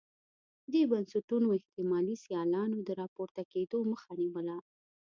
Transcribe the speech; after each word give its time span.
دې 0.71 0.81
بنسټونو 0.91 1.47
د 1.49 1.53
احتمالي 1.59 2.15
سیالانو 2.25 2.77
د 2.87 2.89
راپورته 3.01 3.41
کېدو 3.51 3.77
مخه 3.91 4.11
نیوله. 4.21 4.57